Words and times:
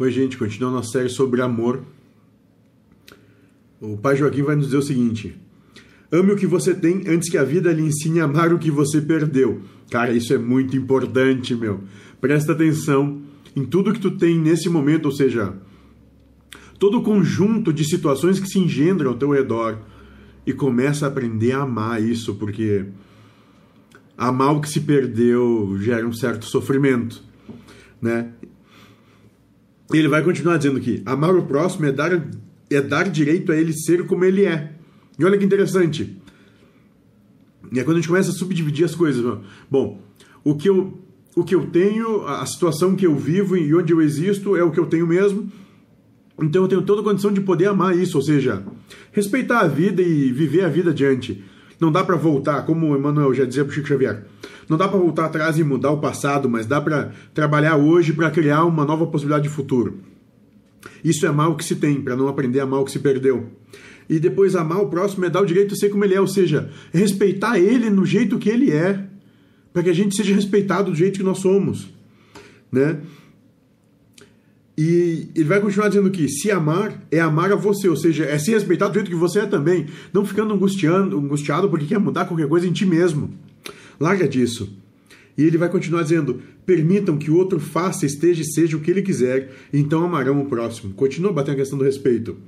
Oi, 0.00 0.10
gente, 0.10 0.38
continuando 0.38 0.78
a 0.78 0.82
série 0.82 1.10
sobre 1.10 1.42
amor. 1.42 1.82
O 3.78 3.98
pai 3.98 4.16
Joaquim 4.16 4.40
vai 4.40 4.56
nos 4.56 4.64
dizer 4.64 4.78
o 4.78 4.82
seguinte: 4.82 5.36
Ame 6.10 6.32
o 6.32 6.36
que 6.36 6.46
você 6.46 6.72
tem 6.72 7.04
antes 7.06 7.28
que 7.28 7.36
a 7.36 7.44
vida 7.44 7.70
lhe 7.70 7.82
ensine 7.82 8.18
a 8.18 8.24
amar 8.24 8.50
o 8.50 8.58
que 8.58 8.70
você 8.70 8.98
perdeu. 8.98 9.60
Cara, 9.90 10.10
isso 10.10 10.32
é 10.32 10.38
muito 10.38 10.74
importante, 10.74 11.54
meu. 11.54 11.82
Presta 12.18 12.52
atenção 12.52 13.20
em 13.54 13.62
tudo 13.62 13.92
que 13.92 14.00
tu 14.00 14.12
tem 14.12 14.38
nesse 14.38 14.70
momento, 14.70 15.04
ou 15.04 15.12
seja, 15.12 15.52
todo 16.78 17.00
o 17.00 17.02
conjunto 17.02 17.70
de 17.70 17.84
situações 17.84 18.40
que 18.40 18.48
se 18.48 18.58
engendram 18.58 19.10
ao 19.10 19.18
teu 19.18 19.28
redor 19.28 19.80
e 20.46 20.54
começa 20.54 21.04
a 21.04 21.10
aprender 21.10 21.52
a 21.52 21.64
amar 21.64 22.02
isso, 22.02 22.36
porque 22.36 22.86
amar 24.16 24.56
o 24.56 24.62
que 24.62 24.70
se 24.70 24.80
perdeu 24.80 25.76
gera 25.78 26.06
um 26.06 26.12
certo 26.14 26.46
sofrimento, 26.46 27.22
né? 28.00 28.32
Ele 29.98 30.08
vai 30.08 30.22
continuar 30.22 30.56
dizendo 30.56 30.80
que 30.80 31.02
amar 31.04 31.34
o 31.34 31.44
próximo 31.44 31.86
é 31.86 31.92
dar, 31.92 32.28
é 32.70 32.80
dar 32.80 33.08
direito 33.08 33.52
a 33.52 33.56
ele 33.56 33.72
ser 33.72 34.06
como 34.06 34.24
ele 34.24 34.44
é. 34.44 34.72
E 35.18 35.24
olha 35.24 35.36
que 35.36 35.44
interessante. 35.44 36.16
É 37.74 37.84
quando 37.84 37.98
a 37.98 38.00
gente 38.00 38.08
começa 38.08 38.30
a 38.30 38.34
subdividir 38.34 38.84
as 38.84 38.94
coisas. 38.94 39.38
Bom, 39.70 40.00
o 40.42 40.54
que 40.54 40.68
eu, 40.68 40.98
o 41.36 41.44
que 41.44 41.54
eu 41.54 41.66
tenho, 41.66 42.26
a 42.26 42.44
situação 42.46 42.96
que 42.96 43.06
eu 43.06 43.14
vivo 43.16 43.56
e 43.56 43.74
onde 43.74 43.92
eu 43.92 44.00
existo 44.00 44.56
é 44.56 44.62
o 44.62 44.70
que 44.70 44.80
eu 44.80 44.86
tenho 44.86 45.06
mesmo. 45.06 45.50
Então 46.42 46.62
eu 46.62 46.68
tenho 46.68 46.82
toda 46.82 47.02
a 47.02 47.04
condição 47.04 47.32
de 47.32 47.40
poder 47.40 47.66
amar 47.66 47.96
isso, 47.96 48.16
ou 48.16 48.22
seja, 48.22 48.64
respeitar 49.12 49.60
a 49.60 49.68
vida 49.68 50.00
e 50.00 50.32
viver 50.32 50.64
a 50.64 50.68
vida 50.68 50.90
adiante. 50.90 51.44
Não 51.80 51.90
dá 51.90 52.04
para 52.04 52.14
voltar, 52.14 52.66
como 52.66 52.90
o 52.90 52.96
Emmanuel 52.96 53.32
já 53.32 53.46
dizia 53.46 53.64
para 53.64 53.74
Chico 53.74 53.88
Xavier. 53.88 54.22
Não 54.68 54.76
dá 54.76 54.86
para 54.86 54.98
voltar 54.98 55.24
atrás 55.24 55.58
e 55.58 55.64
mudar 55.64 55.90
o 55.90 55.98
passado, 55.98 56.48
mas 56.48 56.66
dá 56.66 56.80
para 56.80 57.12
trabalhar 57.32 57.76
hoje 57.76 58.12
para 58.12 58.30
criar 58.30 58.64
uma 58.66 58.84
nova 58.84 59.06
possibilidade 59.06 59.44
de 59.44 59.54
futuro. 59.54 59.98
Isso 61.02 61.26
é 61.26 61.30
mal 61.30 61.56
que 61.56 61.64
se 61.64 61.76
tem, 61.76 62.00
para 62.00 62.14
não 62.14 62.28
aprender 62.28 62.60
a 62.60 62.66
mal 62.66 62.84
que 62.84 62.92
se 62.92 62.98
perdeu. 62.98 63.48
E 64.08 64.18
depois 64.18 64.54
amar 64.54 64.80
o 64.80 64.88
próximo 64.88 65.24
é 65.24 65.30
dar 65.30 65.40
o 65.40 65.46
direito 65.46 65.72
de 65.74 65.80
ser 65.80 65.88
como 65.88 66.04
ele 66.04 66.14
é, 66.14 66.20
ou 66.20 66.26
seja, 66.26 66.70
respeitar 66.92 67.58
ele 67.58 67.88
no 67.88 68.04
jeito 68.04 68.38
que 68.38 68.50
ele 68.50 68.70
é, 68.70 69.06
para 69.72 69.82
que 69.82 69.90
a 69.90 69.94
gente 69.94 70.14
seja 70.14 70.34
respeitado 70.34 70.90
do 70.90 70.96
jeito 70.96 71.18
que 71.18 71.24
nós 71.24 71.38
somos, 71.38 71.88
né? 72.70 72.98
E 74.82 75.28
ele 75.34 75.44
vai 75.44 75.60
continuar 75.60 75.88
dizendo 75.88 76.10
que 76.10 76.26
se 76.26 76.50
amar 76.50 77.06
é 77.10 77.20
amar 77.20 77.52
a 77.52 77.54
você, 77.54 77.86
ou 77.86 77.96
seja, 77.96 78.24
é 78.24 78.38
se 78.38 78.50
respeitar 78.50 78.88
do 78.88 78.94
jeito 78.94 79.10
que 79.10 79.14
você 79.14 79.40
é 79.40 79.46
também, 79.46 79.84
não 80.10 80.24
ficando 80.24 80.54
angustiando, 80.54 81.18
angustiado 81.18 81.68
porque 81.68 81.84
quer 81.84 81.98
mudar 81.98 82.24
qualquer 82.24 82.48
coisa 82.48 82.66
em 82.66 82.72
ti 82.72 82.86
mesmo. 82.86 83.30
Larga 84.00 84.26
disso. 84.26 84.74
E 85.36 85.42
ele 85.42 85.58
vai 85.58 85.68
continuar 85.68 86.02
dizendo: 86.02 86.40
permitam 86.64 87.18
que 87.18 87.30
o 87.30 87.36
outro 87.36 87.60
faça, 87.60 88.06
esteja 88.06 88.40
e 88.40 88.52
seja 88.52 88.74
o 88.74 88.80
que 88.80 88.90
ele 88.90 89.02
quiser, 89.02 89.52
então 89.70 90.02
amarão 90.02 90.40
o 90.40 90.46
próximo. 90.46 90.94
Continua 90.94 91.30
batendo 91.30 91.56
a 91.56 91.58
questão 91.58 91.76
do 91.78 91.84
respeito. 91.84 92.38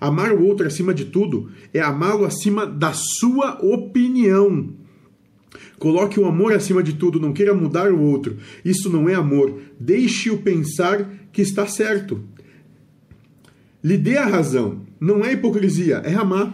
Amar 0.00 0.32
o 0.32 0.46
outro 0.46 0.66
acima 0.66 0.94
de 0.94 1.04
tudo 1.04 1.50
é 1.74 1.80
amá-lo 1.80 2.24
acima 2.24 2.64
da 2.64 2.94
sua 2.94 3.58
opinião. 3.62 4.70
Coloque 5.78 6.18
o 6.18 6.26
amor 6.26 6.52
acima 6.52 6.82
de 6.82 6.94
tudo, 6.94 7.20
não 7.20 7.32
queira 7.32 7.54
mudar 7.54 7.92
o 7.92 8.00
outro. 8.00 8.36
Isso 8.64 8.90
não 8.90 9.08
é 9.08 9.14
amor. 9.14 9.60
Deixe-o 9.78 10.38
pensar 10.38 11.08
que 11.32 11.40
está 11.40 11.66
certo. 11.66 12.22
Lhe 13.82 13.96
dê 13.96 14.16
a 14.16 14.26
razão. 14.26 14.82
Não 15.00 15.24
é 15.24 15.32
hipocrisia, 15.32 16.02
é 16.04 16.14
amar. 16.14 16.52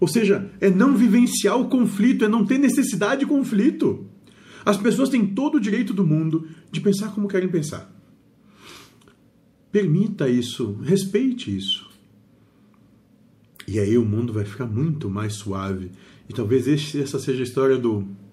Ou 0.00 0.08
seja, 0.08 0.50
é 0.60 0.70
não 0.70 0.96
vivenciar 0.96 1.58
o 1.60 1.68
conflito, 1.68 2.24
é 2.24 2.28
não 2.28 2.46
ter 2.46 2.58
necessidade 2.58 3.20
de 3.20 3.26
conflito. 3.26 4.06
As 4.64 4.76
pessoas 4.76 5.08
têm 5.08 5.26
todo 5.26 5.56
o 5.56 5.60
direito 5.60 5.92
do 5.92 6.06
mundo 6.06 6.48
de 6.70 6.80
pensar 6.80 7.12
como 7.14 7.28
querem 7.28 7.48
pensar. 7.48 7.94
Permita 9.70 10.28
isso, 10.28 10.78
respeite 10.82 11.54
isso. 11.54 11.87
E 13.68 13.78
aí 13.78 13.98
o 13.98 14.04
mundo 14.04 14.32
vai 14.32 14.46
ficar 14.46 14.66
muito 14.66 15.10
mais 15.10 15.34
suave. 15.34 15.90
E 16.26 16.32
talvez 16.32 16.66
essa 16.96 17.18
seja 17.18 17.40
a 17.40 17.44
história 17.44 17.76
do 17.76 18.08